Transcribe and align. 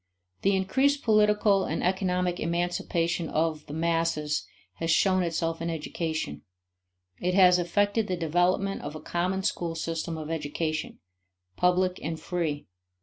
The 0.41 0.55
increased 0.55 1.03
political 1.03 1.63
and 1.65 1.83
economic 1.83 2.39
emancipation 2.39 3.29
of 3.29 3.67
the 3.67 3.73
"masses" 3.75 4.47
has 4.79 4.89
shown 4.89 5.21
itself 5.21 5.61
in 5.61 5.69
education; 5.69 6.41
it 7.19 7.35
has 7.35 7.59
effected 7.59 8.07
the 8.07 8.17
development 8.17 8.81
of 8.81 8.95
a 8.95 8.99
common 8.99 9.43
school 9.43 9.75
system 9.75 10.17
of 10.17 10.31
education, 10.31 10.97
public 11.55 11.99
and 12.01 12.19
free. 12.19 12.65